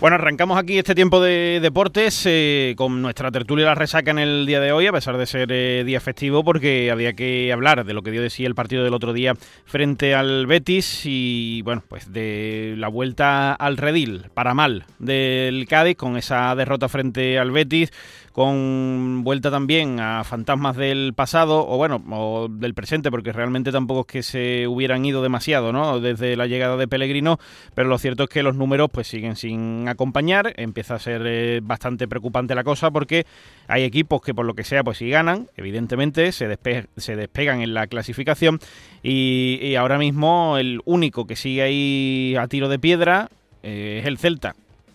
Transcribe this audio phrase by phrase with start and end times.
[0.00, 4.46] Bueno, arrancamos aquí este tiempo de deportes eh, con nuestra tertulia la resaca en el
[4.46, 7.92] día de hoy, a pesar de ser eh, día festivo, porque había que hablar de
[7.92, 9.34] lo que dio de sí el partido del otro día
[9.66, 15.98] frente al Betis y, bueno, pues de la vuelta al redil, para mal, del Cádiz
[15.98, 17.92] con esa derrota frente al Betis
[18.32, 24.00] con vuelta también a fantasmas del pasado, o bueno, o del presente, porque realmente tampoco
[24.00, 26.00] es que se hubieran ido demasiado, ¿no?
[26.00, 27.38] Desde la llegada de Pellegrino,
[27.74, 31.60] pero lo cierto es que los números pues siguen sin acompañar, empieza a ser eh,
[31.62, 33.26] bastante preocupante la cosa porque
[33.68, 36.58] hay equipos que por lo que sea pues si ganan, evidentemente se,
[36.96, 38.58] se despegan en la clasificación
[39.02, 43.28] y, y, ahora mismo el único que sigue ahí a tiro de piedra
[43.62, 44.54] eh, es el Celta,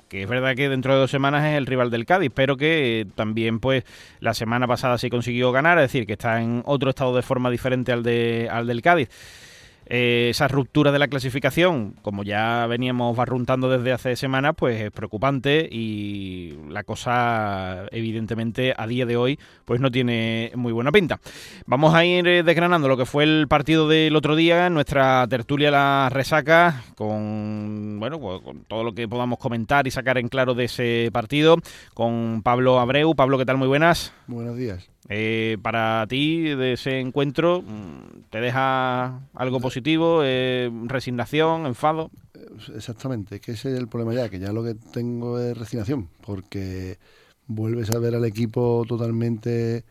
[0.10, 3.02] que es verdad que dentro de dos semanas es el rival del Cádiz, pero que
[3.02, 3.84] eh, también pues
[4.20, 7.50] la semana pasada sí consiguió ganar, es decir, que está en otro estado de forma
[7.52, 9.10] diferente al, de, al del Cádiz.
[9.88, 14.92] Eh, esa ruptura de la clasificación, como ya veníamos barruntando desde hace semanas, pues es
[14.92, 21.20] preocupante y la cosa, evidentemente, a día de hoy, pues no tiene muy buena pinta.
[21.68, 25.70] Vamos a ir eh, desgranando lo que fue el partido del otro día, nuestra tertulia
[25.70, 30.56] La Resaca, con, bueno, pues, con todo lo que podamos comentar y sacar en claro
[30.56, 31.58] de ese partido,
[31.94, 33.16] con Pablo Abreu.
[33.16, 33.58] Pablo, ¿qué tal?
[33.58, 34.14] Muy buenas.
[34.28, 34.95] Buenos días.
[35.08, 40.22] Eh, para ti, de ese encuentro, mm, ¿te deja algo positivo?
[40.24, 41.68] Eh, ¿Resignación?
[41.68, 42.10] ¿Enfado?
[42.74, 46.98] Exactamente, que ese es el problema ya, que ya lo que tengo es resignación, porque
[47.46, 49.86] vuelves a ver al equipo totalmente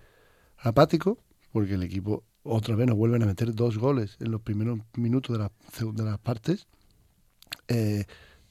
[0.59, 1.19] apático,
[1.53, 5.37] porque el equipo otra vez nos vuelven a meter dos goles en los primeros minutos
[5.37, 5.53] de, la,
[5.93, 6.67] de las partes,
[7.69, 8.05] eh,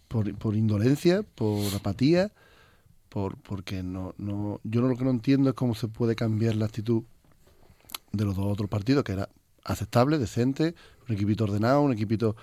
[0.08, 2.31] por, por indolencia, por apatía
[3.14, 6.66] por, porque no, no, yo lo que no entiendo es cómo se puede cambiar la
[6.66, 7.03] actitud
[8.12, 9.29] de los dos otros partidos, que era
[9.63, 10.74] aceptable, decente,
[11.07, 12.35] un equipito ordenado, un equipito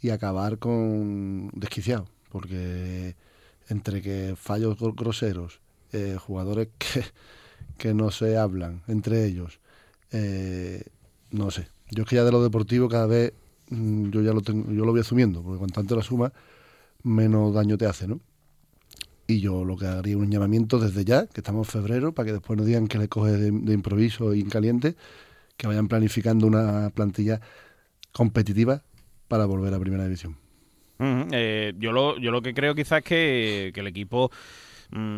[0.00, 3.14] y acabar con desquiciado, porque
[3.68, 5.60] entre que fallos groseros,
[5.92, 7.04] eh, jugadores que,
[7.76, 9.60] que, no se hablan entre ellos,
[10.12, 10.82] eh,
[11.30, 11.68] no sé.
[11.90, 13.34] Yo es que ya de lo deportivo cada vez
[13.68, 16.32] mm, yo ya lo tengo, yo lo voy asumiendo, porque cuanto antes la suma,
[17.02, 18.20] menos daño te hace, ¿no?
[19.30, 22.32] Y yo lo que haría un llamamiento desde ya, que estamos en febrero, para que
[22.32, 24.96] después no digan que le coge de, improviso y en caliente,
[25.56, 27.40] que vayan planificando una plantilla
[28.10, 28.82] competitiva
[29.28, 30.36] para volver a Primera División.
[31.30, 34.32] eh, yo, lo, yo lo que creo quizás es que, que el equipo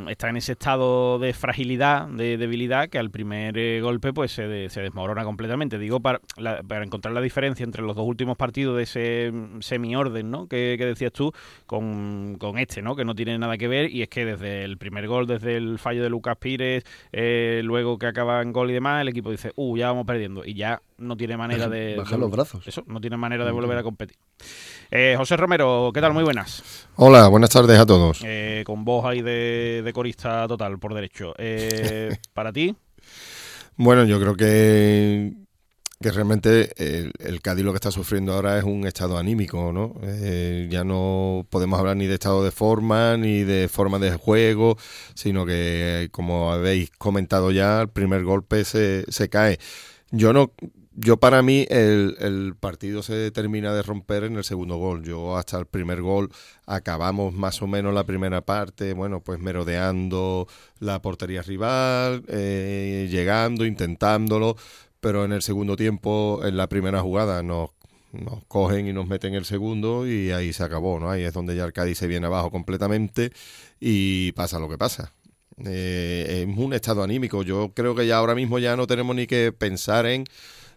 [0.09, 4.47] está en ese estado de fragilidad, de debilidad, que al primer eh, golpe pues se,
[4.47, 5.79] desmorona completamente.
[5.79, 6.21] Digo, para,
[6.67, 10.47] para, encontrar la diferencia entre los dos últimos partidos de ese mm, semi-orden ¿no?
[10.47, 11.33] que, decías tú
[11.67, 12.95] con, este, ¿no?
[12.97, 15.79] que no tiene nada que ver, y es que desde el primer gol, desde el
[15.79, 19.53] fallo de Lucas Pires, eh, luego que acaba en gol y demás, el equipo dice,
[19.57, 21.97] uh, ya vamos perdiendo, y ya no tiene manera de...
[21.97, 22.67] Bajar los brazos.
[22.67, 24.17] Eso, no tiene manera de volver a competir.
[24.91, 26.13] Eh, José Romero, ¿qué tal?
[26.13, 26.87] Muy buenas.
[26.97, 28.21] Hola, buenas tardes a todos.
[28.25, 31.35] Eh, con voz ahí de, corista total, por derecho.
[31.39, 32.75] Eh, ¿Para ti?
[33.77, 35.33] Bueno, yo creo que,
[36.01, 36.73] que realmente
[37.19, 39.95] el, Cádiz lo que está sufriendo ahora es un estado anímico, ¿no?
[40.69, 44.77] ya no podemos hablar ni de estado de forma, ni de forma de juego,
[45.15, 49.59] sino que, como habéis comentado ya, el primer golpe se, se cae.
[50.11, 50.53] Yo no
[50.95, 55.03] yo para mí el, el, partido se termina de romper en el segundo gol.
[55.05, 56.31] Yo hasta el primer gol
[56.67, 60.47] acabamos más o menos la primera parte, bueno, pues merodeando
[60.81, 64.57] la portería rival, eh, llegando, intentándolo,
[65.01, 67.71] pero en el segundo tiempo, en la primera jugada, nos,
[68.13, 71.11] nos cogen y nos meten el segundo y ahí se acabó, ¿no?
[71.11, 73.33] Ahí es donde ya el Cádiz se viene abajo completamente
[73.81, 75.13] y pasa lo que pasa.
[75.65, 77.43] Eh, es un estado anímico.
[77.43, 80.25] Yo creo que ya ahora mismo ya no tenemos ni que pensar en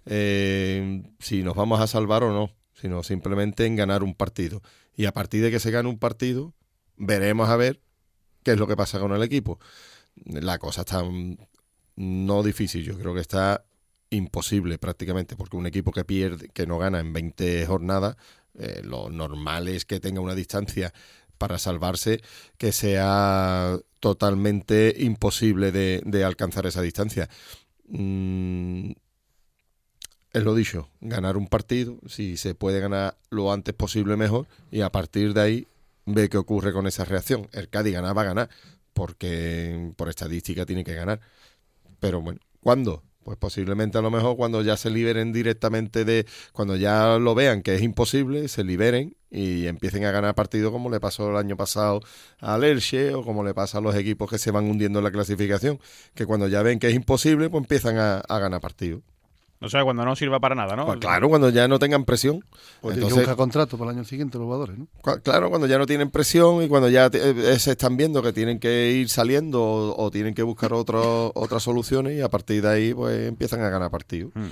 [0.06, 4.62] eh, si nos vamos a salvar o no, sino simplemente en ganar un partido.
[4.96, 6.54] Y a partir de que se gane un partido,
[6.98, 7.82] veremos a ver
[8.44, 9.60] qué es lo que pasa con el equipo.
[10.26, 11.04] La cosa está
[11.96, 13.66] no difícil, yo creo que está
[14.10, 18.16] imposible prácticamente, porque un equipo que pierde, que no gana en 20 jornadas,
[18.58, 20.94] eh, lo normal es que tenga una distancia
[21.38, 22.22] para salvarse
[22.58, 27.30] que sea totalmente imposible de, alcanzar esa distancia.
[27.88, 28.92] Mm,
[30.36, 34.82] es lo dicho, ganar un partido, si se puede ganar lo antes posible mejor y
[34.82, 35.68] a partir de ahí
[36.06, 37.48] ve qué ocurre con esa reacción.
[37.54, 38.50] El Cádiz ganar va a ganar,
[38.94, 41.22] porque por estadística tiene que ganar.
[42.02, 43.02] Pero bueno, ¿cuándo?
[43.24, 47.64] pues posiblemente a lo mejor cuando ya se liberen directamente de, cuando ya lo vean
[47.64, 51.58] que es imposible, se liberen y empiecen a ganar partidos como le pasó el año
[51.58, 52.02] pasado
[52.40, 55.12] al Elche o como le pasa a los equipos que se van hundiendo en la
[55.12, 55.80] clasificación,
[56.14, 59.02] que cuando ya ven que es imposible, pues empiezan a, a ganar partidos.
[59.66, 60.86] O sea, cuando no sirva para nada, ¿no?
[60.86, 62.44] Pues claro, cuando ya no tengan presión.
[62.82, 64.88] Pues que buscar contrato para el año siguiente los jugadores, ¿no?
[65.24, 68.60] Claro, cuando ya no tienen presión y cuando ya eh, se están viendo que tienen
[68.60, 73.28] que ir saliendo o, tienen que buscar otras soluciones y a partir de ahí pues
[73.28, 74.32] empiezan a ganar partidos.
[74.36, 74.46] Mm.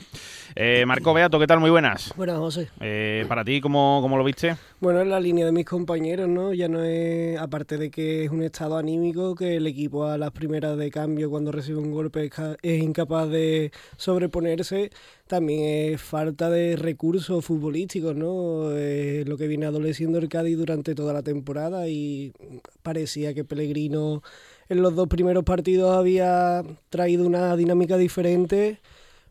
[0.55, 1.59] Eh, Marco Beato, ¿qué tal?
[1.59, 2.13] Muy buenas.
[2.15, 2.69] Buenas, José.
[2.79, 4.55] Eh, ¿Para ti cómo, cómo lo viste?
[4.79, 6.53] Bueno, en la línea de mis compañeros, ¿no?
[6.53, 10.31] Ya no es, aparte de que es un estado anímico, que el equipo a las
[10.31, 12.29] primeras de cambio cuando recibe un golpe
[12.61, 14.91] es incapaz de sobreponerse
[15.27, 18.71] también es falta de recursos futbolísticos, ¿no?
[18.77, 22.33] Es lo que viene adoleciendo el Cádiz durante toda la temporada y
[22.83, 24.21] parecía que Pellegrino
[24.69, 28.79] en los dos primeros partidos había traído una dinámica diferente,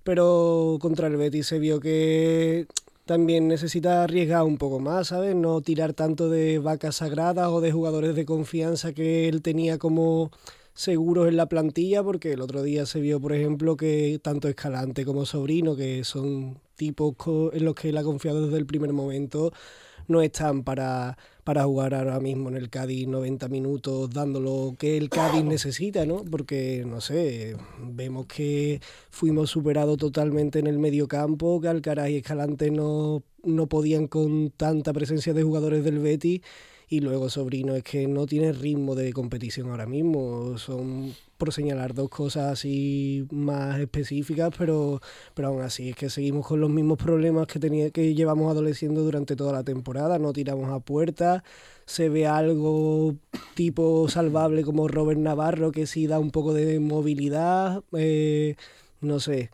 [0.04, 2.66] pero contra el Betis se vio que
[3.06, 5.34] también necesita arriesgar un poco más, ¿sabes?
[5.34, 10.30] No tirar tanto de vacas sagradas o de jugadores de confianza que él tenía como
[10.74, 15.04] seguros en la plantilla, porque el otro día se vio, por ejemplo, que tanto Escalante
[15.04, 17.14] como Sobrino, que son tipos
[17.52, 19.52] en los que él ha confiado desde el primer momento,
[20.08, 24.96] no están para, para jugar ahora mismo en el Cádiz 90 minutos dando lo que
[24.96, 26.24] el Cádiz necesita, ¿no?
[26.24, 28.80] Porque, no sé, vemos que
[29.10, 34.50] fuimos superados totalmente en el medio campo, que Alcaraz y Escalante no, no podían con
[34.50, 36.40] tanta presencia de jugadores del Betis
[36.92, 40.58] y luego Sobrino es que no tiene ritmo de competición ahora mismo.
[40.58, 45.00] Son por señalar dos cosas así más específicas, pero,
[45.32, 49.02] pero aún así es que seguimos con los mismos problemas que, tenía, que llevamos adoleciendo
[49.04, 50.18] durante toda la temporada.
[50.18, 51.44] No tiramos a puerta,
[51.86, 53.16] se ve algo
[53.54, 57.82] tipo salvable como Robert Navarro que sí da un poco de movilidad.
[57.92, 58.56] Eh,
[59.00, 59.50] no sé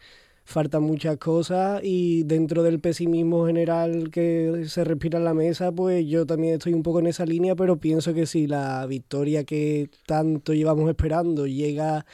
[0.49, 6.07] faltan muchas cosas y dentro del pesimismo general que se respira en la mesa, pues
[6.07, 9.91] yo también estoy un poco en esa línea, pero pienso que si la victoria que
[10.07, 12.07] tanto llevamos esperando llega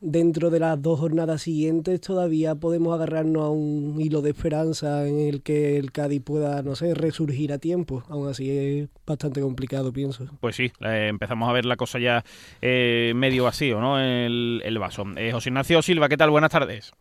[0.00, 5.18] dentro de las dos jornadas siguientes, todavía podemos agarrarnos a un hilo de esperanza en
[5.18, 8.04] el que el Cádiz pueda, no sé, resurgir a tiempo.
[8.08, 10.24] Aún así es bastante complicado, pienso.
[10.40, 12.24] Pues sí, empezamos a ver la cosa ya
[12.62, 14.00] eh, medio vacío, ¿no?
[14.00, 15.04] El, el vaso.
[15.16, 16.30] Eh, José Ignacio Silva, ¿qué tal?
[16.30, 16.94] Buenas tardes.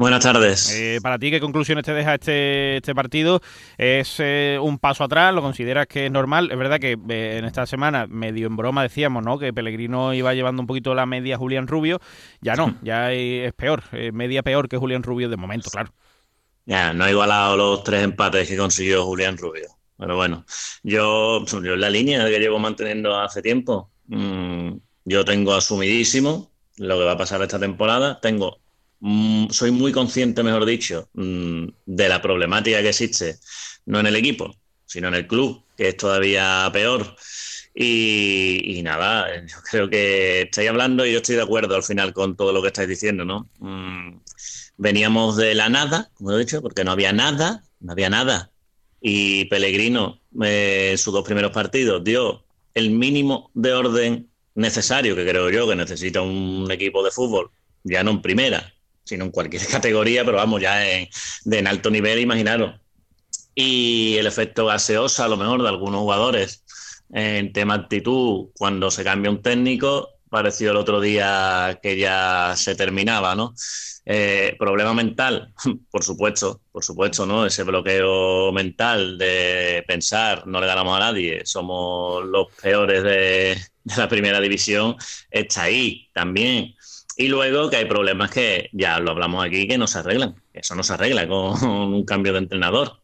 [0.00, 0.74] Buenas tardes.
[0.74, 3.42] Eh, para ti, ¿qué conclusiones te deja este, este partido?
[3.76, 5.34] ¿Es eh, un paso atrás?
[5.34, 6.50] ¿Lo consideras que es normal?
[6.50, 9.38] Es verdad que eh, en esta semana, medio en broma, decíamos ¿no?
[9.38, 12.00] que Pellegrino iba llevando un poquito la media Julián Rubio.
[12.40, 13.82] Ya no, ya es peor,
[14.14, 15.92] media peor que Julián Rubio de momento, claro.
[16.64, 19.66] Ya, no ha igualado los tres empates que consiguió Julián Rubio.
[19.98, 20.46] Pero bueno,
[20.82, 24.70] yo, yo la línea que llevo manteniendo hace tiempo, mm,
[25.04, 28.18] yo tengo asumidísimo lo que va a pasar esta temporada.
[28.18, 28.60] Tengo
[29.50, 33.36] soy muy consciente, mejor dicho, mm, de la problemática que existe,
[33.86, 34.54] no en el equipo,
[34.86, 37.16] sino en el club, que es todavía peor.
[37.74, 42.36] Y, nada, yo creo que estáis hablando y yo estoy de acuerdo al final con
[42.36, 43.48] todo lo que estáis diciendo, ¿no?
[43.58, 44.18] Mm,
[44.76, 48.50] veníamos de la nada, como he dicho, porque no había nada, no había nada.
[49.00, 52.44] Y Pellegrino, eh, sus dos primeros partidos, dio
[52.74, 57.50] el mínimo de orden necesario, que creo yo que necesita un equipo de fútbol,
[57.84, 58.74] ya no en primera,
[59.04, 61.08] sino en cualquier categoría, pero vamos, ya en,
[61.44, 62.80] de en alto nivel, imaginaros.
[63.54, 66.64] Y el efecto gaseosa, a lo mejor, de algunos jugadores
[67.12, 72.74] en tema actitud, cuando se cambia un técnico, pareció el otro día que ya se
[72.76, 73.54] terminaba, ¿no?
[74.06, 75.52] Eh, problema mental,
[75.90, 77.44] por supuesto, por supuesto, ¿no?
[77.44, 83.96] Ese bloqueo mental de pensar, no le ganamos a nadie, somos los peores de, de
[83.96, 84.96] la primera división,
[85.30, 86.74] está ahí también.
[87.20, 90.42] Y luego que hay problemas que ya lo hablamos aquí que no se arreglan.
[90.54, 93.02] Eso no se arregla con un cambio de entrenador.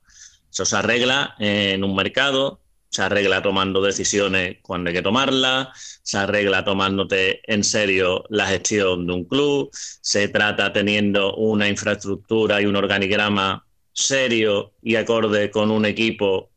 [0.51, 6.17] Eso se arregla en un mercado, se arregla tomando decisiones cuando hay que tomarlas, se
[6.17, 12.65] arregla tomándote en serio la gestión de un club, se trata teniendo una infraestructura y
[12.65, 16.49] un organigrama serio y acorde con un equipo,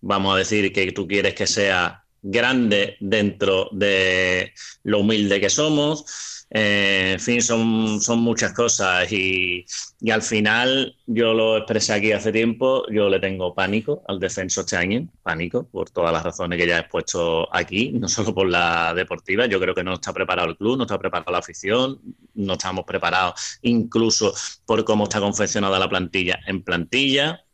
[0.00, 4.52] vamos a decir, que tú quieres que sea grande dentro de
[4.84, 6.04] lo humilde que somos.
[6.52, 9.64] Eh, en fin, son, son muchas cosas y,
[10.00, 14.62] y, al final yo lo expresé aquí hace tiempo, yo le tengo pánico al defenso
[14.62, 18.48] este año, pánico por todas las razones que ya he expuesto aquí, no solo por
[18.48, 22.00] la deportiva, yo creo que no está preparado el club, no está preparada la afición,
[22.34, 24.34] no estamos preparados incluso
[24.66, 27.44] por cómo está confeccionada la plantilla en plantilla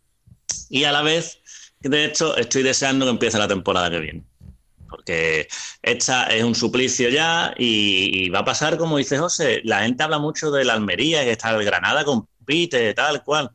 [0.70, 1.42] y a la vez,
[1.80, 4.24] de hecho, estoy deseando que empiece la temporada que viene
[4.96, 5.46] porque
[5.82, 10.18] esta es un suplicio ya y, va a pasar como dice José, la gente habla
[10.18, 13.50] mucho de la Almería, que está el Granada compite, tal cual,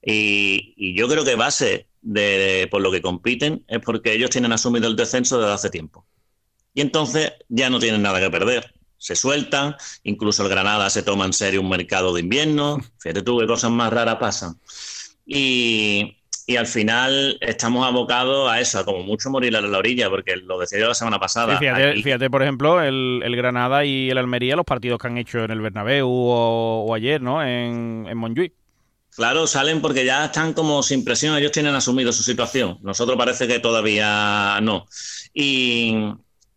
[0.00, 4.86] y, yo creo que base de, por lo que compiten es porque ellos tienen asumido
[4.86, 6.06] el descenso desde hace tiempo.
[6.72, 8.72] Y entonces ya no tienen nada que perder.
[8.98, 12.78] Se sueltan, incluso el Granada se toma en serio un mercado de invierno.
[12.98, 14.60] Fíjate tú qué cosas más raras pasan.
[15.26, 20.10] Y, y al final estamos abocados a eso, a como mucho morir a la orilla,
[20.10, 21.58] porque lo decía yo la semana pasada.
[21.58, 25.60] fíjate, por ejemplo, el, Granada y el Almería, los partidos que han hecho en el
[25.60, 27.42] Bernabéu o, ayer, ¿no?
[27.42, 28.52] En, en Montjuic.
[29.16, 32.78] Claro, salen porque ya están como sin presión, ellos tienen asumido su situación.
[32.82, 34.86] Nosotros parece que todavía no.
[35.32, 35.94] Y,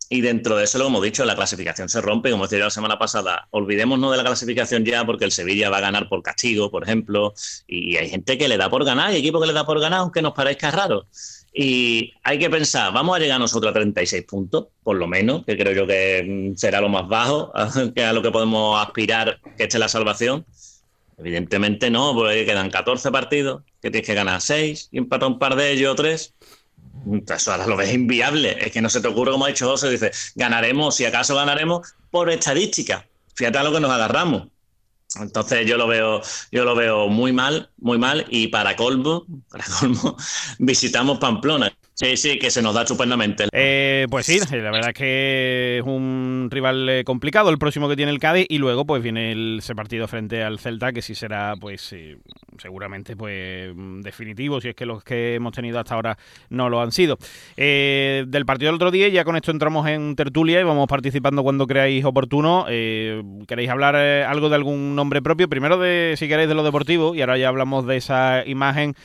[0.10, 2.98] y dentro de eso, lo hemos dicho, la clasificación se rompe, como decía la semana
[2.98, 3.48] pasada.
[3.52, 7.34] Olvidémonos de la clasificación ya porque el Sevilla va a ganar por castigo, por ejemplo,
[7.68, 10.00] y hay gente que le da por ganar, hay equipo que le da por ganar,
[10.00, 11.08] aunque nos parezca raro.
[11.54, 15.58] Y hay que pensar, vamos a llegar nosotros a 36 puntos, por lo menos, que
[15.58, 17.52] creo yo que mm, será lo más bajo,
[17.96, 20.46] que a lo que podemos aspirar que esté la salvación.
[21.18, 25.56] Evidentemente no, porque quedan 14 partidos, que tienes que ganar 6 y empatar un par
[25.56, 26.34] de ellos o 3
[27.36, 28.58] eso ahora lo ves inviable.
[28.60, 31.96] Es que no se te ocurre, como ha dicho José, dice, ganaremos, si acaso ganaremos,
[32.12, 33.06] por estadística.
[33.36, 34.48] Fíjate a lo que nos agarramos.
[35.20, 38.26] Entonces yo lo veo, yo lo veo muy mal, muy mal.
[38.30, 40.18] Y para colmo, para colmo,
[40.60, 41.72] visitamos Pamplona.
[41.94, 43.48] Sí, sí, que se nos da estupendamente.
[43.52, 47.96] Eh, pues sí, la verdad es que es un rival eh, complicado el próximo que
[47.96, 51.56] tiene el Cádiz y luego pues viene ese partido frente al Celta que sí será
[51.60, 51.96] pues
[52.60, 56.18] seguramente pues definitivo si es que los que hemos tenido hasta ahora
[56.50, 57.18] no lo han sido.
[57.56, 61.44] Eh, del partido del otro día ya con esto entramos en tertulia y vamos participando
[61.44, 62.66] cuando creáis oportuno.
[62.68, 65.48] ¿Queréis hablar algo de algún nombre propio?
[65.48, 68.96] Primero de si queréis de lo deportivo y ahora ya hablamos de esa imagen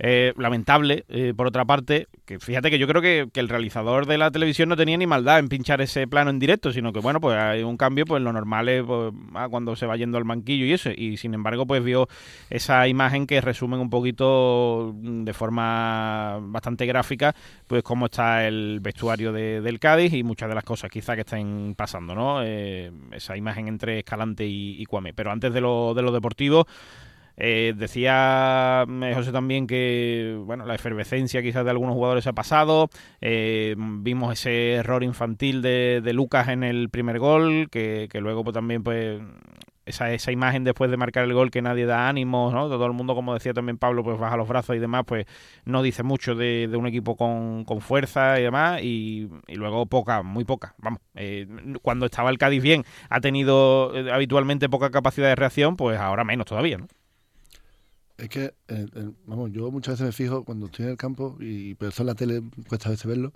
[0.00, 4.18] eh, lamentable, eh, por otra parte, que fíjate que yo creo que, el realizador de
[4.18, 7.20] la televisión no tenía ni maldad en pinchar ese plano en directo, sino que bueno,
[7.20, 10.24] pues hay un cambio, pues lo normal es pues, ah, cuando se va yendo al
[10.24, 12.08] manquillo y eso, y sin embargo pues vio
[12.50, 17.34] esa imagen que resumen un poquito mm, de forma bastante gráfica,
[17.66, 21.74] pues cómo está el vestuario del Cádiz y muchas de las cosas quizá que estén
[21.76, 22.42] pasando, ¿no?
[22.42, 25.14] Eh, esa imagen entre Escalante y, y Cuame.
[25.14, 26.66] Pero antes de lo, de lo deportivo,
[27.40, 32.90] eh, decía eh, José también que bueno la efervescencia quizás de algunos jugadores ha pasado.
[33.20, 38.82] Eh, vimos ese error infantil de, Lucas en el primer gol, que, luego pues, también
[38.82, 39.20] pues
[39.86, 42.68] esa, esa imagen después de marcar el gol que nadie da ánimos, ¿no?
[42.68, 45.26] Todo el mundo, como decía también Pablo, pues baja los brazos y demás, pues
[45.64, 50.74] no dice mucho de, un equipo con, fuerza y demás, y, luego poca, muy poca,
[50.78, 51.00] vamos.
[51.82, 56.46] cuando estaba el Cádiz bien, ha tenido habitualmente poca capacidad de reacción, pues ahora menos
[56.46, 56.88] todavía, ¿no?
[58.18, 58.86] Es que, eh,
[59.26, 62.08] vamos, yo muchas veces me fijo cuando estoy en el campo, y pero eso en
[62.08, 63.32] la tele cuesta a veces verlo,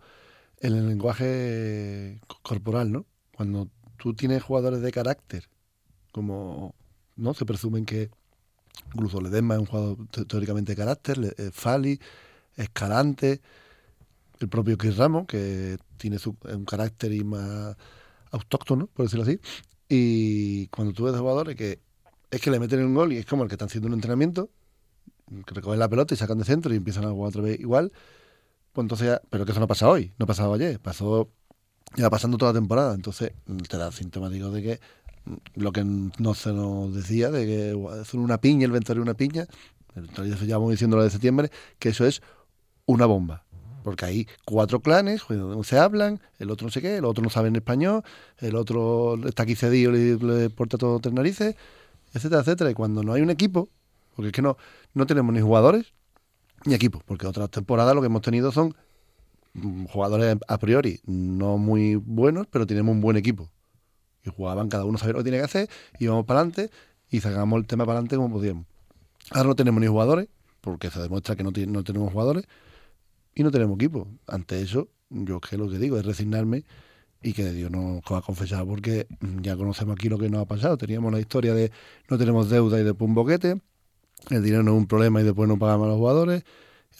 [0.61, 3.07] en el lenguaje corporal, ¿no?
[3.37, 5.49] Cuando tú tienes jugadores de carácter,
[6.11, 6.75] como,
[7.17, 7.33] ¿no?
[7.35, 8.11] Se presumen que
[8.95, 9.97] incluso Ledesma es un jugador
[10.27, 12.01] teóricamente de carácter, eh, Fali,
[12.57, 13.41] Escalante,
[14.41, 17.77] el propio Chris Ramos, que tiene su, un carácter y más
[18.33, 19.39] autóctono, por decirlo así.
[19.89, 21.81] Y cuando tú ves jugadores que
[22.33, 24.51] es que le meten un gol y es como el que están haciendo un entrenamiento,
[25.47, 27.93] recogen la pelota y sacan de centro y empiezan a jugar otra vez igual.
[28.73, 31.29] Pues entonces ya, pero que eso no pasa hoy, no ha pasado ayer, pasó
[31.97, 32.95] ya pasando toda la temporada.
[32.95, 33.33] Entonces
[33.69, 34.81] te da sintomático de que
[35.55, 39.47] lo que no se nos decía, de que es una piña, el de una piña,
[39.95, 42.23] ya llevamos diciendo lo de septiembre, que eso es
[42.87, 43.45] una bomba.
[43.85, 47.31] Porque hay cuatro clanes, donde se hablan, el otro no sé qué, el otro no
[47.31, 48.03] sabe en español,
[48.39, 51.57] el otro está aquí cedido y le, porta todo tres narices,
[52.15, 52.71] etcétera, etcétera.
[52.71, 53.69] Y cuando no hay un equipo,
[54.15, 54.57] porque es que no,
[54.95, 55.93] no tenemos ni jugadores
[56.65, 58.75] ni equipos, porque otras temporadas lo que hemos tenido son
[59.55, 63.51] mm, jugadores a priori no muy buenos, pero tenemos un buen equipo.
[64.25, 66.71] Y jugaban, cada uno sabía lo que tiene que hacer, íbamos para adelante
[67.11, 68.67] y sacamos el tema para adelante como podíamos.
[69.31, 70.29] Ahora no tenemos ni jugadores,
[70.61, 72.47] porque se demuestra que no, no tenemos jugadores,
[73.35, 74.09] y no tenemos equipo.
[74.27, 76.65] Ante eso, yo que lo que digo es resignarme
[77.23, 79.07] y que Dios nos va a confesar porque
[79.41, 80.77] ya conocemos aquí lo que nos ha pasado.
[80.77, 81.71] Teníamos la historia de
[82.09, 83.61] no tenemos deuda y después un boquete,
[84.31, 86.45] el dinero no es un problema y después no pagamos a los jugadores.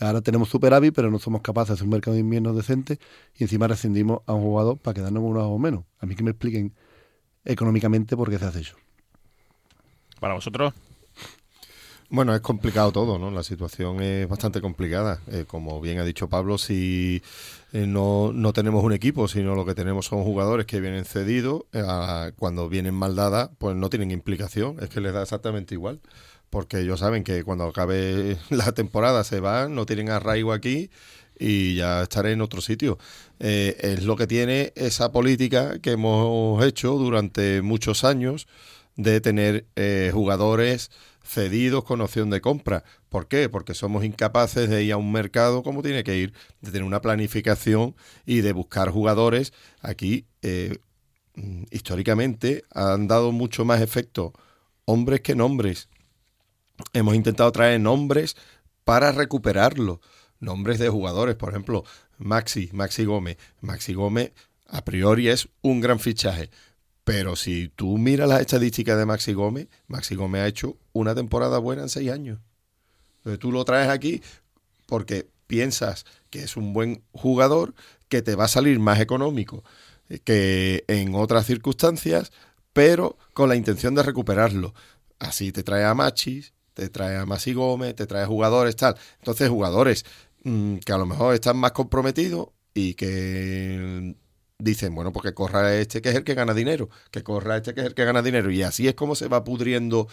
[0.01, 2.99] Ahora tenemos superávit, pero no somos capaces de hacer un mercado de invierno decente
[3.37, 5.85] y encima rescindimos a un jugador para quedarnos con unos o menos.
[6.01, 6.75] A mí que me expliquen
[7.45, 8.77] económicamente por qué se hace eso.
[10.19, 10.73] Para vosotros.
[12.09, 13.31] Bueno, es complicado todo, ¿no?
[13.31, 15.21] La situación es bastante complicada.
[15.29, 17.23] Eh, como bien ha dicho Pablo, si
[17.73, 21.63] eh, no, no, tenemos un equipo, sino lo que tenemos son jugadores que vienen cedidos,
[21.73, 26.01] eh, cuando vienen mal dadas, pues no tienen implicación, es que les da exactamente igual
[26.53, 30.91] porque ellos saben que cuando acabe la temporada se van, no tienen arraigo aquí
[31.39, 32.99] y ya estaré en otro sitio.
[33.41, 38.49] Eh, es lo que tiene esa política que hemos hecho durante muchos años
[38.97, 40.91] de tener eh, jugadores
[41.25, 42.85] cedidos con opción de compra.
[43.09, 43.49] ¿Por qué?
[43.49, 47.01] Porque somos incapaces de ir a un mercado como tiene que ir, de tener una
[47.01, 49.55] planificación y de buscar jugadores.
[49.81, 50.77] Aquí, eh,
[51.71, 54.35] históricamente, han dado mucho más efecto
[54.85, 55.89] hombres que nombres.
[56.93, 58.37] Hemos intentado traer nombres
[58.85, 60.01] para recuperarlo.
[60.41, 61.85] Nombres de jugadores, por ejemplo,
[62.19, 63.39] Maxi, Maxi Gómez.
[63.61, 64.33] Maxi Gómez,
[64.67, 66.51] a priori, es un gran fichaje.
[67.05, 71.59] Pero si tú miras las estadísticas de Maxi Gómez, Maxi Gómez ha hecho una temporada
[71.59, 72.39] buena en seis años.
[73.19, 74.23] Entonces tú lo traes aquí
[74.87, 77.75] porque piensas que es un buen jugador,
[78.09, 79.65] que te va a salir más económico
[80.25, 82.33] que en otras circunstancias,
[82.73, 84.75] pero con la intención de recuperarlo.
[85.19, 88.97] Así te trae a Machis, te trae a Maxi Gómez, te trae jugadores, tal.
[89.19, 90.05] Entonces, jugadores
[90.45, 94.15] mm, que a lo mejor están más comprometidos y que
[94.59, 97.75] dicen, bueno, pues que corra este que es el que gana dinero, que corra este
[97.75, 98.51] que es el que gana dinero.
[98.51, 100.09] Y así es como se va pudriendo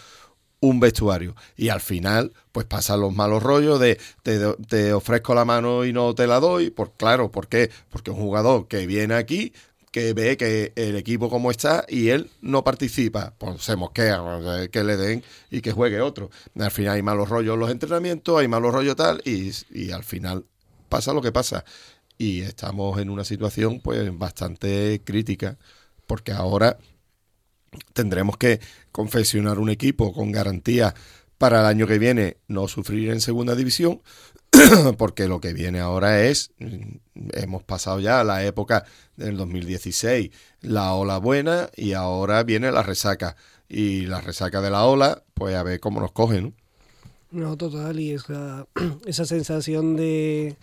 [0.60, 1.34] un vestuario.
[1.56, 6.14] Y al final, pues pasan los malos rollos de te, ofrezco la mano y no
[6.14, 6.70] te la doy.
[6.70, 7.70] Por claro, ¿por qué?
[7.88, 9.52] Porque un jugador que viene aquí,
[9.90, 14.22] que ve que el equipo como está y él no participa, pues se mosquea,
[14.70, 16.30] que le den y que juegue otro.
[16.58, 20.04] Al final hay malos rollos en los entrenamientos, hay malos rollos tal, y, y al
[20.04, 20.46] final
[20.88, 21.64] pasa lo que pasa.
[22.18, 25.58] Y estamos en una situación pues bastante crítica
[26.06, 26.78] porque ahora
[27.92, 28.60] tendremos que
[28.92, 30.94] confeccionar un equipo con garantía
[31.38, 34.02] para el año que viene no sufrir en segunda división
[34.98, 36.50] porque lo que viene ahora es
[37.32, 38.84] hemos pasado ya la época
[39.16, 40.30] del 2016
[40.62, 43.36] la ola buena y ahora viene la resaca
[43.68, 46.54] y la resaca de la ola pues a ver cómo nos cogen
[47.30, 48.66] no, total y esa,
[49.06, 50.56] esa sensación de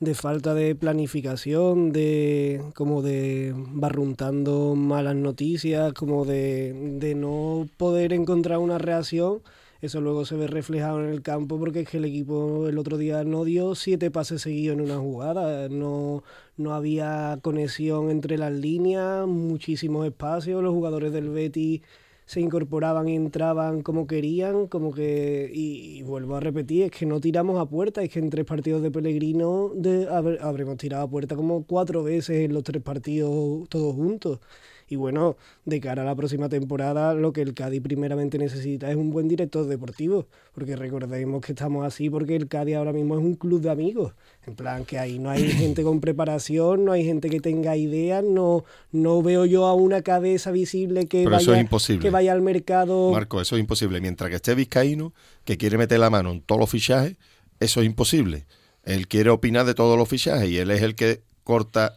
[0.00, 8.12] de falta de planificación, de como de barruntando malas noticias, como de, de no poder
[8.12, 9.42] encontrar una reacción.
[9.80, 12.98] Eso luego se ve reflejado en el campo porque es que el equipo el otro
[12.98, 16.24] día no dio siete pases seguidos en una jugada, no,
[16.56, 21.82] no había conexión entre las líneas, muchísimos espacios, los jugadores del Betis
[22.28, 27.20] se incorporaban y entraban como querían, como que, y, vuelvo a repetir, es que no
[27.20, 30.06] tiramos a puerta, es que en tres partidos de Pellegrino de,
[30.42, 34.40] habremos tirado a puerta como cuatro veces en los tres partidos todos juntos.
[34.88, 38.96] Y bueno, de cara a la próxima temporada, lo que el Cádiz primeramente necesita es
[38.96, 43.20] un buen director deportivo, porque recordemos que estamos así porque el Cádiz ahora mismo es
[43.20, 44.14] un club de amigos.
[44.46, 48.24] En plan, que ahí no hay gente con preparación, no hay gente que tenga ideas,
[48.24, 51.68] no, no veo yo a una cabeza visible que, vaya,
[52.00, 53.12] que vaya al mercado.
[53.12, 54.00] Marco, eso es imposible.
[54.00, 55.12] Mientras que esté Vizcaíno,
[55.44, 57.16] que quiere meter la mano en todos los fichajes,
[57.60, 58.46] eso es imposible.
[58.84, 61.94] Él quiere opinar de todos los fichajes y él es el que corta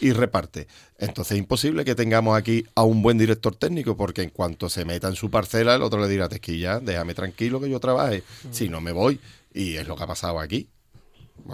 [0.00, 0.68] y reparte.
[0.98, 4.84] Entonces es imposible que tengamos aquí a un buen director técnico, porque en cuanto se
[4.84, 8.68] meta en su parcela, el otro le dirá, Tesquilla, déjame tranquilo que yo trabaje, si
[8.68, 9.20] no me voy.
[9.54, 10.68] Y es lo que ha pasado aquí.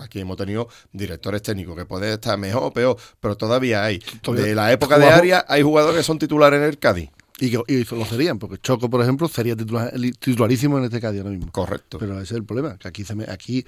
[0.00, 4.02] Aquí hemos tenido directores técnicos que pueden estar mejor o peor, pero todavía hay.
[4.34, 7.10] De la época de Aria hay jugadores que son titulares en el Cádiz.
[7.38, 11.30] Y, que, y lo serían, porque Choco, por ejemplo, sería titularísimo en este Cádiz ahora
[11.30, 11.52] mismo.
[11.52, 11.98] Correcto.
[11.98, 13.66] Pero ese es el problema, que aquí, se me, aquí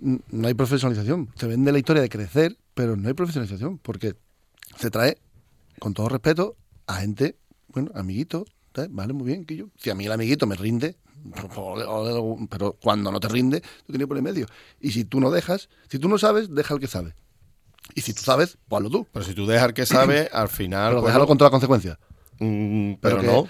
[0.00, 1.28] no hay profesionalización.
[1.34, 4.14] Se vende la historia de crecer, pero no hay profesionalización, porque
[4.78, 5.18] se trae,
[5.78, 7.36] con todo respeto, a gente,
[7.68, 8.44] bueno, amiguito,
[8.90, 10.96] vale, muy bien, que yo, si a mí el amiguito me rinde,
[12.48, 14.46] pero cuando no te rinde, tú tienes por el medio.
[14.80, 17.14] Y si tú no dejas, si tú no sabes, deja al que sabe.
[17.94, 19.06] Y si tú sabes, pues hazlo tú.
[19.12, 20.94] Pero si tú dejas al que sabe, al final...
[20.94, 21.98] Pero déjalo con todas las consecuencias.
[22.38, 23.48] Mm, pero, no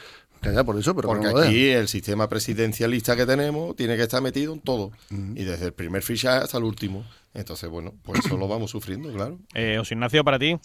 [0.65, 4.61] por eso, pero Porque aquí el sistema presidencialista que tenemos tiene que estar metido en
[4.61, 4.93] todo.
[5.11, 7.05] Y desde el primer fichaje hasta el último.
[7.35, 9.39] Entonces, bueno, pues eso lo vamos sufriendo, claro.
[9.55, 10.57] Eh, José Ignacio, para ti.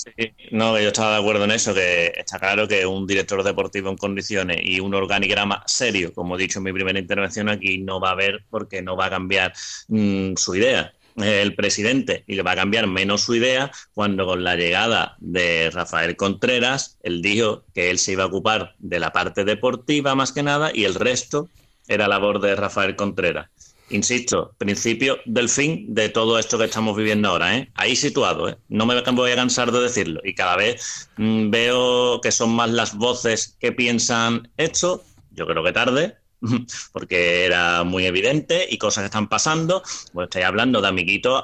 [0.51, 3.97] no, yo estaba de acuerdo en eso, que está claro que un director deportivo en
[3.97, 8.09] condiciones y un organigrama serio, como he dicho en mi primera intervención aquí, no va
[8.09, 9.53] a haber porque no va a cambiar
[9.89, 14.43] mm, su idea el presidente y le va a cambiar menos su idea cuando con
[14.43, 19.11] la llegada de Rafael Contreras, él dijo que él se iba a ocupar de la
[19.11, 21.49] parte deportiva más que nada y el resto
[21.87, 23.49] era labor de Rafael Contreras.
[23.89, 27.69] Insisto, principio del fin de todo esto que estamos viviendo ahora, ¿eh?
[27.75, 28.57] ahí situado, ¿eh?
[28.69, 32.71] no me voy a cansar de decirlo y cada vez mm, veo que son más
[32.71, 36.15] las voces que piensan esto, yo creo que tarde,
[36.91, 39.83] porque era muy evidente y cosas están pasando.
[40.13, 41.43] Pues estoy hablando de amiguitos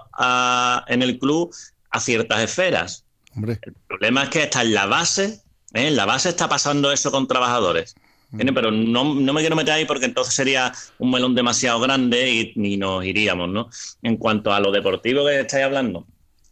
[0.88, 1.54] en el club
[1.92, 3.06] a ciertas esferas.
[3.36, 3.58] El
[3.88, 5.42] problema es que está en la base,
[5.74, 5.88] ¿eh?
[5.88, 7.96] en la base está pasando eso con trabajadores.
[8.32, 8.54] Mm.
[8.54, 12.78] Pero no, me quiero meter ahí porque entonces sería un melón demasiado grande y, y,
[12.78, 13.70] nos iríamos, ¿no?
[14.04, 16.06] En cuanto a lo deportivo que estáis hablando,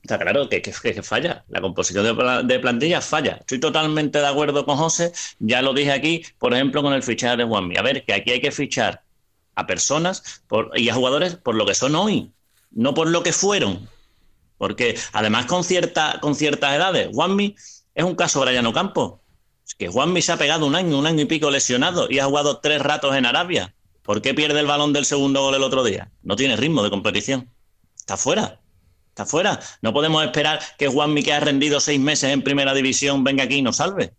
[0.07, 1.43] Está claro que, que, falla.
[1.49, 3.39] La composición de, de, plantilla falla.
[3.41, 5.11] Estoy totalmente de acuerdo con José.
[5.39, 7.75] Ya lo dije aquí, por ejemplo, con el fichaje de Juanmi.
[7.75, 9.03] A ver, que aquí hay que fichar
[9.55, 10.41] a personas
[10.75, 12.31] y a jugadores por lo que son hoy,
[12.71, 13.89] no por lo que fueron.
[14.57, 17.57] Porque además con, cierta, con ciertas edades, Juanmi
[17.93, 19.21] es un caso Brian Campo.
[19.67, 22.25] Es que Juanmi se ha pegado un año, un año y pico lesionado y ha
[22.25, 23.75] jugado tres ratos en Arabia.
[24.03, 26.11] ¿Por qué pierde el balón del segundo gol el otro día?
[26.23, 27.51] No tiene ritmo de competición.
[27.97, 28.61] Está fuera.
[29.17, 29.59] Está fuera.
[29.81, 33.55] No podemos esperar que Juanmi, que ha rendido seis meses en primera división, venga aquí
[33.55, 34.13] y nos salve.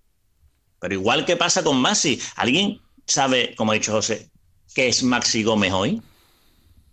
[0.81, 4.29] Pero igual que pasa con Maxi, ¿alguien sabe, como ha dicho José,
[4.75, 6.03] qué es Maxi Gómez hoy?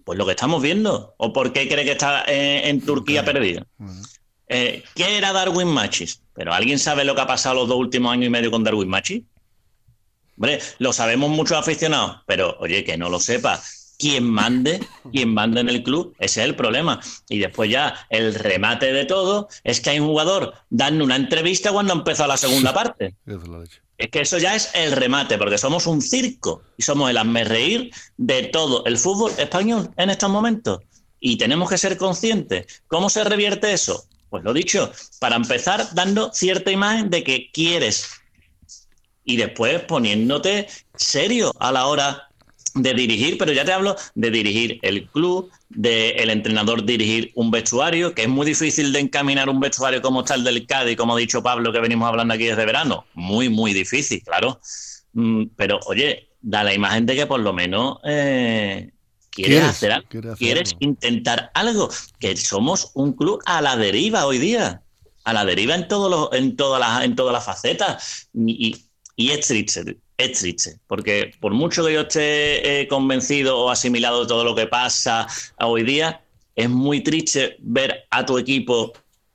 [0.04, 1.16] Pues lo que estamos viendo.
[1.18, 3.66] ¿O por qué cree que está eh, en Turquía perdido?
[4.50, 6.22] Eh, ¿Qué era Darwin Machis?
[6.36, 8.88] ¿Pero alguien sabe lo que ha pasado los dos últimos años y medio con Darwin
[8.88, 9.24] Machis?
[10.38, 13.60] Hombre, lo sabemos muchos aficionados, pero oye, que no lo sepa
[14.06, 17.00] quien mande, quien mande en el club, ese es el problema.
[17.28, 21.72] Y después ya el remate de todo es que hay un jugador dando una entrevista
[21.72, 23.16] cuando empezó la segunda parte.
[23.98, 27.90] Es que eso ya es el remate, porque somos un circo y somos el reír
[28.18, 30.82] de todo el fútbol español en estos momentos.
[31.20, 32.84] Y tenemos que ser conscientes.
[32.86, 34.06] ¿Cómo se revierte eso?
[34.30, 38.08] Pues lo dicho, para empezar dando cierta imagen de que quieres
[39.24, 42.30] y después poniéndote serio a la hora
[42.76, 47.50] de dirigir, pero ya te hablo de dirigir el club, de el entrenador dirigir un
[47.50, 51.20] vestuario, que es muy difícil de encaminar un vestuario como tal del Cádiz, como ha
[51.20, 53.06] dicho Pablo, que venimos hablando aquí desde verano.
[53.14, 54.60] Muy, muy difícil, claro.
[55.14, 58.92] Mm, pero, oye, da la imagen de que por lo menos eh,
[59.32, 60.08] quieres, hacer algo,
[60.38, 64.82] quieres intentar algo, que somos un club a la deriva hoy día,
[65.24, 68.28] a la deriva en, todos en, todas las, en todas las facetas.
[68.34, 68.76] Y,
[69.16, 74.22] y es triste, es triste, porque por mucho que yo esté eh, convencido o asimilado
[74.22, 75.28] de todo lo que pasa
[75.60, 76.22] hoy día,
[76.56, 78.94] es muy triste ver a tu equipo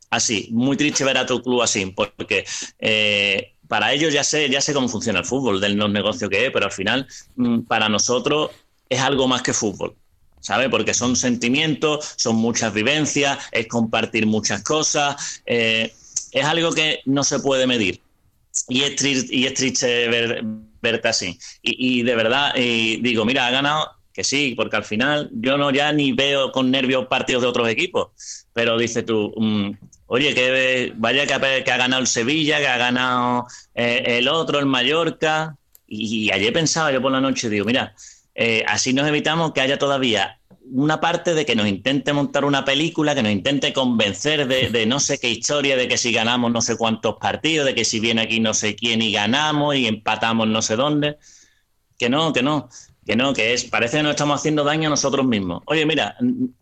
[0.08, 2.44] así, muy triste ver a tu club así, porque
[2.78, 6.46] eh, para ellos ya sé, ya sé cómo funciona el fútbol, del no negocio que
[6.46, 8.50] es, pero al final mm, para nosotros
[8.88, 9.96] es algo más que fútbol.
[10.42, 10.70] ¿Sabe?
[10.70, 15.92] Porque son sentimientos, son muchas vivencias, es compartir muchas cosas, eh,
[16.32, 18.00] es algo que no se puede medir.
[18.66, 20.42] Y es y es triste ver,
[20.82, 21.38] verte así.
[21.62, 25.92] Y, de verdad, digo, mira, ha ganado, que sí, porque al final yo no ya
[25.92, 28.08] ni veo con nervios partidos de otros equipos,
[28.52, 29.70] pero dices tú, mm,
[30.06, 34.66] oye, que vaya que ha, ganado el Sevilla, que ha ganado eh, el otro, el
[34.66, 37.94] Mallorca, y, ayer pensaba yo por la noche, digo, mira,
[38.34, 40.39] eh, así nos evitamos que haya todavía
[40.72, 45.00] una parte de que nos intente montar una película, que nos intente convencer de, no
[45.00, 48.22] sé qué historia, de que si ganamos no sé cuántos partidos, de que si viene
[48.22, 51.18] aquí no sé quién y ganamos y empatamos no sé dónde.
[51.98, 52.68] Que no, que no,
[53.04, 55.62] que no, que es, parece que nos estamos haciendo daño a nosotros mismos.
[55.66, 56.16] Oye, mira,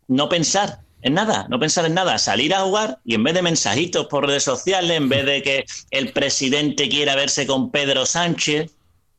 [0.08, 3.42] no pensar en nada, no pensar en nada, salir a jugar y en vez de
[3.42, 8.72] mensajitos por redes sociales, en vez de que el presidente quiera verse con Pedro Sánchez,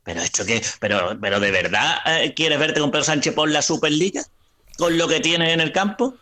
[0.04, 3.62] pero esto que, pero, pero de verdad eh, quieres verte con Pedro Sánchez por la
[3.62, 4.23] Superliga?
[4.80, 6.15] Con lo que tienes en el campo,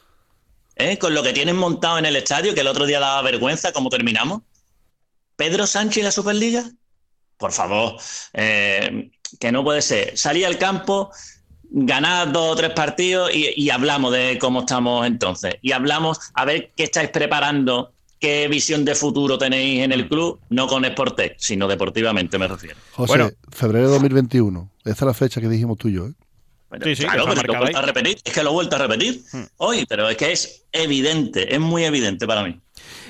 [0.75, 0.97] ¿eh?
[0.97, 3.91] con lo que tienes montado en el estadio, que el otro día daba vergüenza cómo
[3.91, 4.41] terminamos.
[5.35, 6.65] Pedro Sánchez y la Superliga,
[7.37, 7.97] por favor,
[8.33, 10.17] eh, que no puede ser.
[10.17, 11.11] Salí al campo,
[11.69, 15.57] ganar dos o tres partidos y, hablamos de cómo estamos entonces.
[15.61, 20.39] Y hablamos a ver qué estáis preparando, qué visión de futuro tenéis en el club,
[20.49, 22.75] no con Sportec, sino deportivamente me refiero.
[22.93, 26.07] José, bueno, febrero de 2021, esa es la fecha que dijimos tú y yo.
[26.07, 26.13] ¿eh?
[26.83, 28.17] Sí, sí, claro, pero lo he vuelto a repetir.
[28.23, 29.43] Es que lo he vuelto a repetir hmm.
[29.57, 32.59] hoy, pero es que es evidente, es muy evidente para mí.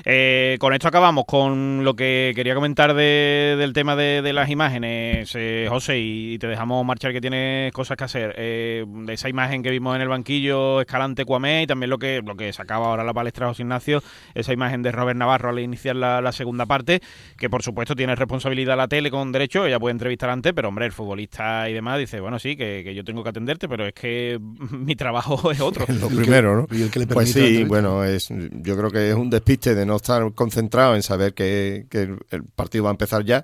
[0.06, 5.68] Eh, con esto acabamos con lo que quería comentar del tema de, las imágenes, eh,
[5.70, 8.36] José, y te dejamos marchar que tienes cosas que hacer.
[8.38, 12.22] Eh, de esa imagen que vimos en el banquillo, Escalante Cuamé, y también lo que,
[12.24, 14.04] lo que sacaba ahora la palestra José Ignacio,
[14.36, 17.02] esa imagen de Robert Navarro al iniciar la, segunda parte,
[17.38, 20.86] que por supuesto tiene responsabilidad la tele con derecho, ella puede entrevistar antes, pero hombre,
[20.86, 24.40] el futbolista y demás dice, bueno, sí, que, yo tengo que atenderte, pero es que
[24.72, 25.86] mi trabajo es otro.
[26.02, 26.68] lo primero, ¿no?
[27.14, 31.04] pues sí, bueno, es, yo creo que es un despiste de no estar concentrado en
[31.04, 31.88] saber que,
[32.30, 33.44] el partido va a empezar ya,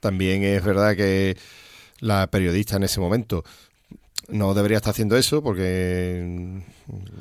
[0.00, 1.36] también es verdad que
[2.00, 3.44] la periodista en ese momento
[4.28, 6.62] no debería estar haciendo eso porque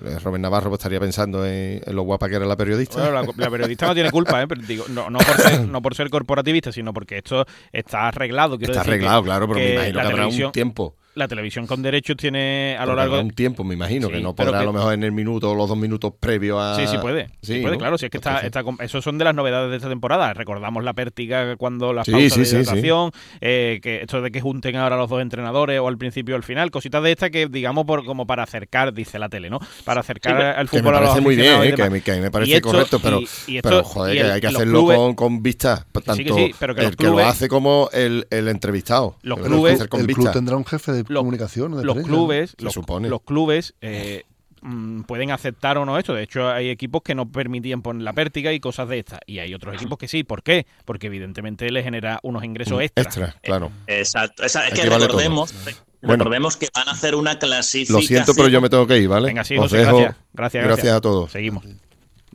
[0.06, 3.12] eh, Robert Navarro pues, estaría pensando en, lo guapa que era la periodista.
[3.12, 4.48] la, periodista no tiene culpa, ¿eh?
[4.68, 8.56] digo, no, no, por ser, no por ser corporativista, sino porque esto está arreglado.
[8.56, 12.16] está decir arreglado, claro, pero me imagino que habrá un tiempo la televisión con derechos
[12.18, 14.66] tiene a lo largo de un tiempo, me imagino, que no pero podrá que- a
[14.66, 16.76] lo mejor en el minuto o los dos minutos previos a.
[16.76, 17.28] Sí, sí puede.
[17.42, 17.80] Sí, Sí, puede, ¿no?
[17.80, 17.98] claro.
[17.98, 20.34] Si es que está, Entonces- está com- esos son de las novedades de esta temporada.
[20.34, 22.58] Recordamos la pértiga cuando las Sí, pausas sí, de sí, sí.
[22.62, 26.38] hidratación, eh, que esto de que junten ahora los dos entrenadores o al principio o
[26.38, 29.60] al final, cositas de estas que digamos por como para acercar, dice la tele, ¿no?
[29.86, 31.84] Para acercar Sí, al Que me fútbol a los parece muy bien, y eh, que,
[31.84, 33.84] a mí, que a mí me Y parece esto- correcto, pero, y- y esto- pero
[33.84, 35.86] joder, y que el- hay que hacerlo clubes- con, con vistas.
[35.92, 37.90] pues, Que sí, que Tanto sí, pero que el los que lo clubes- hace como
[37.94, 39.16] el, el entrevistado.
[39.22, 41.94] Los que que clubes- el club tendrá un jefe de Los- comunicación o de los
[41.96, 42.16] prensa, ¿no?
[42.18, 43.10] clubes, los, supone.
[43.10, 44.24] los clubes eh,
[44.62, 46.14] mm, pueden aceptar o no esto.
[46.14, 49.20] De hecho, hay equipos que no permitían poner la pértiga y cosas de estas.
[49.26, 50.24] Y hay otros equipos que sí.
[50.24, 50.66] ¿Por qué?
[50.86, 53.04] Porque evidentemente les genera unos ingresos extra.
[53.04, 53.72] Extra, claro.
[53.88, 54.44] Exacto.
[54.44, 55.54] Esa- es que vale recordemos,
[56.02, 56.24] Bueno.
[56.24, 58.02] recordemos que van a hacer una clasificación.
[58.02, 59.28] Lo siento, pero yo me tengo que ir, ¿vale?
[59.28, 59.98] Venga, sí, Os José, dejo.
[59.98, 60.18] gracias.
[60.34, 60.94] Gracias, gracias.
[60.94, 61.32] a todos.
[61.32, 61.64] Seguimos.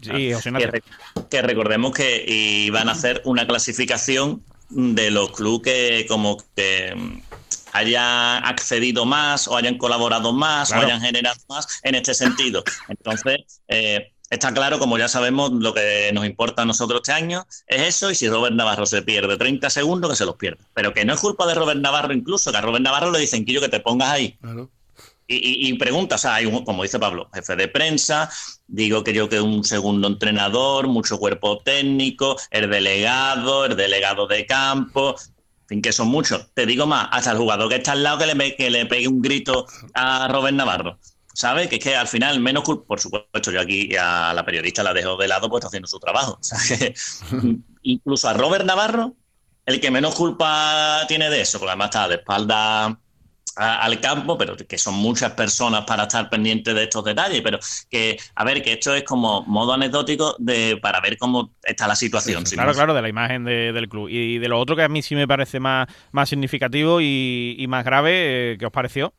[0.02, 0.50] Sí, José
[1.28, 7.18] que, recordemos que iban a hacer una clasificación de los clubes que como que mm,
[7.72, 10.82] hayan accedido más o hayan colaborado más Claro.
[10.82, 12.62] o hayan generado más en este sentido.
[12.88, 17.46] Entonces, eh, está claro, como ya sabemos, lo que nos importa a nosotros este año
[17.66, 20.64] es eso y si Robert Navarro se pierde 30 segundos, que se los pierda.
[20.74, 23.44] Pero que no es culpa de Robert Navarro incluso, que a Robert Navarro le dicen,
[23.44, 24.36] Quillo, que te pongas ahí.
[24.40, 24.70] Claro.
[25.26, 28.28] Y, y, y pregunta, o sea, hay un- como dice Pablo, jefe de prensa,
[28.66, 34.44] digo que yo que un segundo entrenador, mucho cuerpo técnico, el delegado, el delegado de
[34.46, 35.14] campo,
[35.70, 36.52] fin, que son muchos.
[36.52, 39.08] Te digo más, hasta el jugador que está al lado que le, que le pegue
[39.08, 40.98] un grito a Robert Navarro.
[41.32, 41.68] ¿Sabes?
[41.68, 44.92] Que es que al final, menos culpa, por supuesto, yo aquí a la periodista la
[44.92, 46.38] dejo de lado, pues está haciendo su trabajo.
[47.82, 49.14] Incluso a Robert Navarro,
[49.64, 52.98] el que menos culpa tiene de eso, porque además está de espalda
[53.60, 57.58] a- al campo, pero que son muchas personas para estar pendientes de estos detalles, pero
[57.90, 61.94] que, a ver, que esto es como modo anecdótico de para ver cómo está la
[61.94, 62.42] situación.
[62.44, 64.08] Claro, claro, de la imagen de- del club.
[64.08, 67.66] Y de lo otro que a mí sí me parece más, más significativo y, y
[67.66, 69.12] más grave, eh, ¿qué os pareció?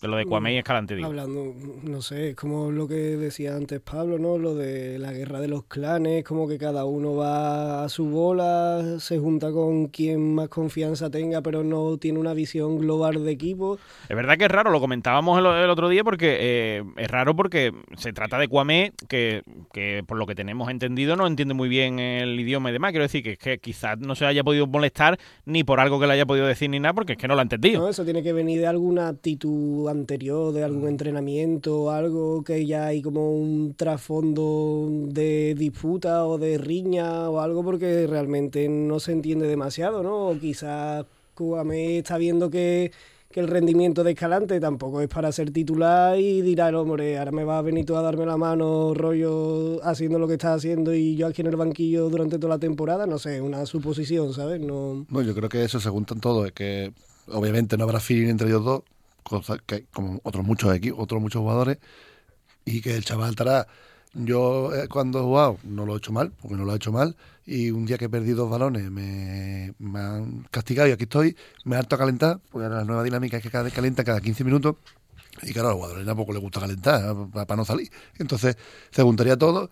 [0.00, 1.08] De lo de Cuamé y Escalante, digo.
[1.08, 4.38] Hablando, no sé, es como lo que decía antes Pablo, ¿no?
[4.38, 8.98] Lo de la guerra de los clanes, como que cada uno va a su bola,
[9.00, 13.78] se junta con quien más confianza tenga, pero no tiene una visión global de equipo.
[14.08, 17.34] Es verdad que es raro, lo comentábamos el, el otro día porque eh, es raro
[17.34, 21.68] porque se trata de Cuamé, que, que por lo que tenemos entendido no entiende muy
[21.68, 22.92] bien el idioma y demás.
[22.92, 26.06] Quiero decir que es que quizás no se haya podido molestar ni por algo que
[26.06, 27.80] le haya podido decir ni nada, porque es que no lo ha entendido.
[27.80, 27.88] ¿no?
[27.88, 33.02] Eso tiene que venir de alguna actitud anterior, de algún entrenamiento, algo que ya hay
[33.02, 39.46] como un trasfondo de disputa o de riña o algo porque realmente no se entiende
[39.46, 40.28] demasiado, ¿no?
[40.28, 42.90] O quizás Cuamé está viendo que,
[43.30, 47.30] que el rendimiento de Escalante tampoco es para ser titular y dirá el hombre, ahora
[47.30, 50.94] me va a venir tú a darme la mano, rollo, haciendo lo que está haciendo
[50.94, 54.60] y yo aquí en el banquillo durante toda la temporada, no sé, una suposición, ¿sabes?
[54.60, 55.06] No...
[55.08, 56.92] No, yo creo que eso se juntan todos, es que
[57.28, 58.82] obviamente no habrá feeling entre ellos dos,
[59.66, 61.78] que como otros muchos equipos, otros muchos jugadores,
[62.64, 63.66] y que el chaval estará.
[64.14, 66.92] Yo eh, cuando he jugado no lo he hecho mal, porque no lo he hecho
[66.92, 71.36] mal, y un día que he perdido dos balones me, han castigado y aquí estoy,
[71.64, 74.20] me harto a calentar, porque ahora la nueva dinámica es que cada vez calienta cada
[74.20, 74.76] 15 minutos,
[75.42, 77.90] y claro, a los jugadores tampoco les gusta calentar, para, no salir.
[78.18, 78.56] Entonces
[78.90, 79.70] se juntaría todo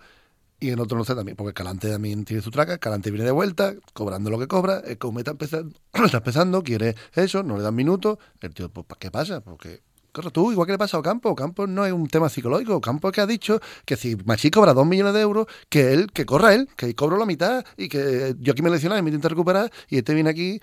[0.59, 3.31] y en otro no sé también, porque Calante también tiene su traca, Calante viene de
[3.31, 7.63] vuelta, cobrando lo que cobra, el Coume está empezando, está empezando, quiere eso, no le
[7.63, 9.41] dan minutos, el tío, pues ¿qué pasa?
[9.43, 12.81] Porque, claro, tú, igual que le pasa a Campo, Campo no es un tema psicológico,
[12.81, 16.25] Campo que ha dicho que si Machi cobra dos millones de euros, que él, que
[16.25, 19.29] corra él, que cobro la mitad y que yo aquí me lesioné y me intento
[19.29, 20.61] recuperar y este viene aquí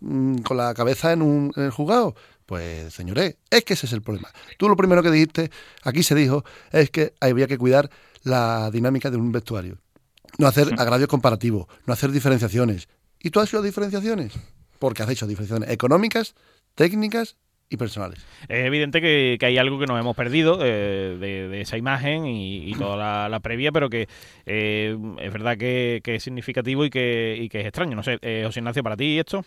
[0.00, 2.14] mm, con la cabeza en, un, en el juzgado.
[2.46, 4.30] Pues, señores, es que ese es el problema.
[4.56, 5.50] Tú lo primero que dijiste,
[5.82, 7.90] aquí se dijo, es que había que cuidar
[8.24, 9.78] la dinámica de un vestuario.
[10.38, 12.88] No hacer agravios comparativos, no hacer diferenciaciones.
[13.20, 14.38] ¿Y tú has hecho diferenciaciones?
[14.78, 16.34] Porque has hecho diferenciaciones económicas,
[16.74, 17.36] técnicas
[17.70, 18.24] y personales.
[18.48, 22.26] Es evidente que, que hay algo que nos hemos perdido eh, de, de esa imagen
[22.26, 24.08] y, y toda la, la previa, pero que
[24.46, 27.96] eh, es verdad que, que es significativo y que, y que es extraño.
[27.96, 29.44] No sé, eh, José Ignacio, ¿para ti esto?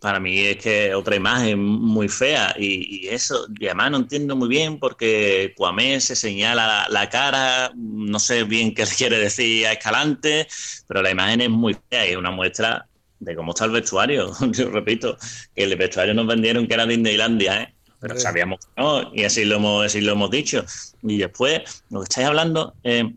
[0.00, 4.36] Para mí es que otra imagen muy fea y, y eso, y además no entiendo
[4.36, 9.66] muy bien porque Cuamé se señala la, la cara, no sé bien qué quiere decir
[9.66, 10.46] a Escalante,
[10.86, 12.86] pero la imagen es muy fea y es una muestra
[13.22, 14.32] de cómo está el vestuario.
[14.52, 15.16] Yo repito,
[15.54, 17.74] que el vestuario nos vendieron que era Disneylandia, ¿eh?
[18.00, 20.64] pero sabíamos que no, y así lo hemos, así lo hemos dicho.
[21.02, 23.14] Y después, lo que estáis hablando, eh,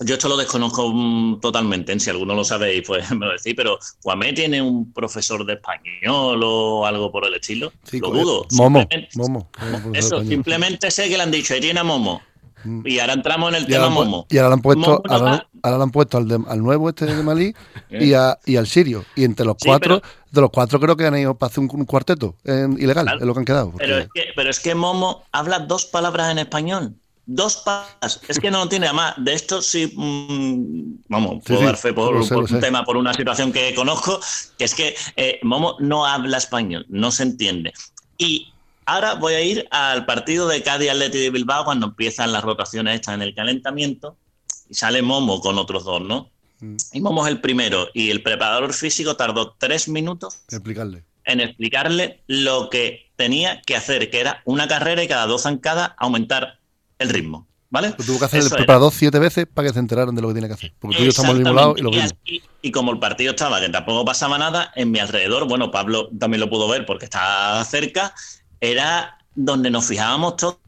[0.00, 3.78] yo esto lo desconozco mm, totalmente, si alguno lo sabéis, pues me lo decís, pero
[4.02, 7.72] Cuamé tiene un profesor de español o algo por el estilo.
[7.84, 8.46] Sí, lo dudo.
[8.52, 9.48] Momo, Simplemente- Momo.
[9.52, 12.20] profesor Eso, simplemente sé que le han dicho, ahí tiene a Momo.
[12.86, 14.26] Y ahora entramos en el Y tema Momo.
[14.30, 16.88] y ahora le han puesto, Momo ahora, va- ahora le han puesto al, al nuevo
[16.88, 17.54] este de Malí
[17.90, 19.04] y, a, y al sirio.
[19.14, 22.36] Y entre los cuatro, de los cuatro creo que han ido para hacer un, cuarteto
[22.78, 23.72] ilegal, es lo que han quedado.
[23.76, 26.94] Pero, es que, pero es que Momo habla dos palabras en español.
[27.26, 28.20] Dos palabras.
[28.28, 29.14] Es que no lo tiene más.
[29.16, 33.74] De esto sí, mm, vamos, puedo dar fe por, un tema, por una situación que
[33.74, 34.20] conozco,
[34.58, 37.72] que es que eh, Momo no habla español, no se entiende.
[38.18, 38.52] Y
[38.84, 42.96] ahora voy a ir al partido de Cádiz Atleti de Bilbao cuando empiezan las rotaciones
[42.96, 44.18] estas en el calentamiento
[44.68, 46.30] y sale Momo con otros dos, ¿no?
[46.60, 46.76] Mm.
[46.92, 51.04] Y Momo es el primero y el preparador físico tardó tres minutos explicarle.
[51.24, 55.92] en explicarle lo que tenía que hacer, que era una carrera y cada dos zancadas
[55.96, 56.58] aumentar
[56.98, 57.46] el ritmo.
[57.70, 57.90] ¿Vale?
[57.92, 60.46] Tuvo que hacer el preparador siete veces para que se enteraran de lo que tiene
[60.46, 60.72] que hacer.
[60.78, 62.14] Porque tú y yo estamos al mismo lado y lo vimos.
[62.62, 66.40] Y, como el partido estaba, que tampoco pasaba nada, en mi alrededor, bueno, Pablo también
[66.40, 68.14] lo pudo ver porque está cerca,
[68.60, 70.58] era donde nos fijábamos todos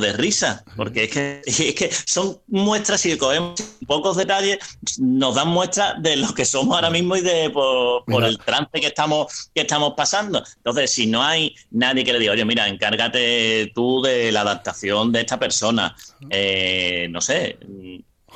[0.00, 4.58] de risa, porque es que, es que son muestras, si cogemos pocos detalles,
[4.98, 8.86] nos dan muestras de lo que somos ahora mismo y de por, el trance que
[8.86, 10.42] estamos, que estamos pasando.
[10.56, 15.12] Entonces, si no hay nadie que le diga, oye, mira, encárgate tú de la adaptación
[15.12, 15.94] de esta persona,
[16.30, 17.58] eh, no sé,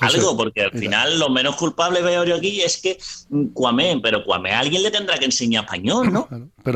[0.00, 2.98] algo, porque al final lo menos culpable veo yo aquí es que
[3.52, 6.28] Cuamé, pero Cuamé a alguien le tendrá que enseñar español, ¿no?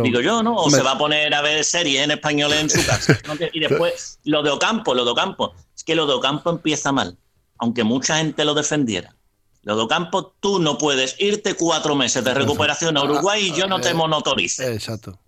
[0.03, 0.57] Digo yo, ¿no?
[0.57, 3.19] O se va a poner a ver series en español en su casa.
[3.53, 5.55] Y después, lo de Ocampo, lo de Ocampo.
[5.77, 7.17] Es que lo de Ocampo empieza mal,
[7.59, 9.15] aunque mucha gente lo defendiera.
[9.63, 13.67] Lo de Ocampo, tú no puedes irte cuatro meses de recuperación a Uruguay y yo
[13.67, 14.75] no te eh, monotorice.
[14.75, 15.19] Exacto.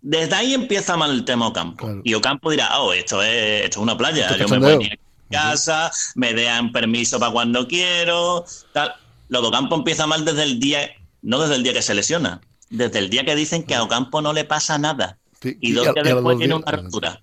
[0.00, 2.00] Desde ahí empieza mal el tema Ocampo.
[2.04, 4.88] Y Ocampo dirá, oh, esto es, esto es una playa, yo me voy
[5.30, 8.94] casa, me dan permiso para cuando quiero, tal.
[9.28, 10.90] Lo de Ocampo empieza mal desde el día,
[11.22, 14.22] no desde el día que se lesiona, desde el día que dicen que a Ocampo
[14.22, 15.18] no le pasa nada.
[15.42, 17.22] y dos días después tiene una ruptura.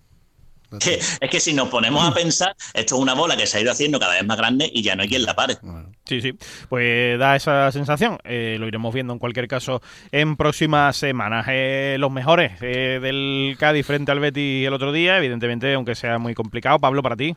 [0.79, 3.71] es que si nos ponemos a pensar, esto es una bola que se ha ido
[3.71, 5.57] haciendo cada vez más grande y ya no hay quien la pare.
[6.05, 6.33] Sí, sí,
[6.67, 8.17] pues da esa sensación.
[8.23, 11.45] Eh, lo iremos viendo en cualquier caso en próximas semanas.
[11.49, 16.17] Eh, los mejores eh, del Cádiz frente al Betis el otro día, evidentemente, aunque sea
[16.17, 16.79] muy complicado.
[16.79, 17.35] Pablo, para ti.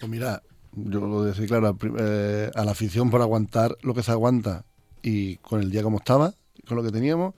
[0.00, 4.10] Pues mira, yo lo decía claro, eh, a la afición por aguantar lo que se
[4.10, 4.64] aguanta
[5.02, 6.34] y con el día como estaba,
[6.66, 7.34] con lo que teníamos,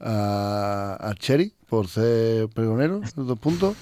[0.00, 3.76] a, a Cherry por ser pregonero, dos puntos,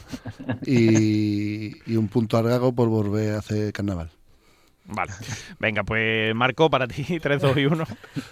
[0.65, 4.11] y, un punto a Argago por volver a hacer carnaval.
[4.85, 5.13] Vale.
[5.59, 7.85] Venga, pues Marco, para ti, 3, 2 y 1.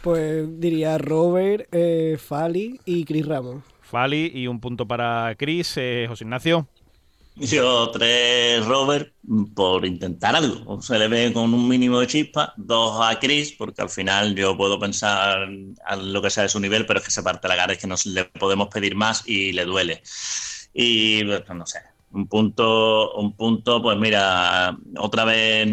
[0.02, 3.64] Pues diría Robert, eh, Fali y Cris Ramos.
[3.80, 5.74] Fali y un punto para Cris.
[5.76, 6.68] Eh, José Ignacio.
[7.40, 9.12] Yo tres Robert
[9.54, 10.82] por intentar algo.
[10.82, 12.52] Se le ve con un mínimo de chispa.
[12.56, 15.48] Dos a Chris, porque al final yo puedo pensar
[15.84, 17.78] a lo que sea de su nivel, pero es que se parte la cara, es
[17.78, 20.02] que no le podemos pedir más y le duele.
[20.74, 21.78] Y pues, no sé,
[22.12, 25.68] un punto, un punto, pues mira, otra vez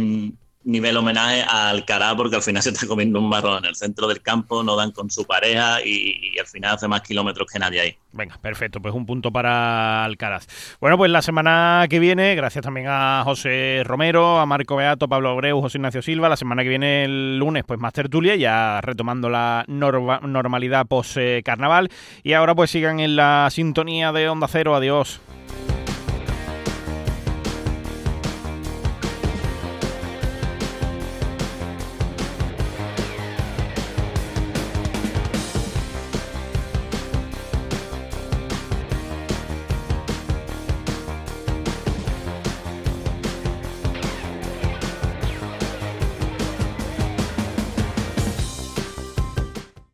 [0.66, 4.08] nivel homenaje a Alcaraz porque al final se está comiendo un marrón en el centro
[4.08, 7.80] del campo, no dan con su pareja y, al final hace más kilómetros que nadie
[7.80, 7.98] ahí.
[8.12, 10.48] Venga, perfecto, pues un punto para Alcaraz.
[10.80, 15.30] Bueno, pues la semana que viene, gracias también a José Romero, a Marco Beato, Pablo
[15.30, 19.30] Abreu, José Ignacio Silva, la semana que viene el lunes, pues más tertulia, ya retomando
[19.30, 21.90] la normalidad post-carnaval.
[22.24, 25.22] Y ahora pues sigan en la sintonía de Onda Cero, adiós.